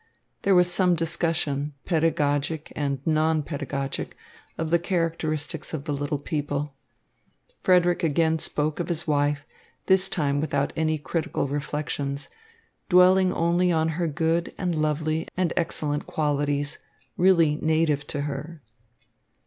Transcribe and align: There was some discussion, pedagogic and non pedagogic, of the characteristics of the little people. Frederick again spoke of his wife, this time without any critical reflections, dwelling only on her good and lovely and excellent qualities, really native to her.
There 0.41 0.55
was 0.55 0.71
some 0.71 0.95
discussion, 0.95 1.75
pedagogic 1.85 2.73
and 2.75 3.05
non 3.05 3.43
pedagogic, 3.43 4.17
of 4.57 4.71
the 4.71 4.79
characteristics 4.79 5.75
of 5.75 5.83
the 5.83 5.93
little 5.93 6.17
people. 6.17 6.73
Frederick 7.61 8.01
again 8.01 8.39
spoke 8.39 8.79
of 8.79 8.89
his 8.89 9.05
wife, 9.05 9.45
this 9.85 10.09
time 10.09 10.41
without 10.41 10.73
any 10.75 10.97
critical 10.97 11.47
reflections, 11.47 12.29
dwelling 12.89 13.31
only 13.31 13.71
on 13.71 13.89
her 13.89 14.07
good 14.07 14.55
and 14.57 14.73
lovely 14.73 15.27
and 15.37 15.53
excellent 15.55 16.07
qualities, 16.07 16.79
really 17.15 17.57
native 17.61 18.07
to 18.07 18.21
her. 18.21 18.63